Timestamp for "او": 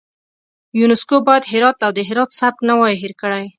1.85-1.91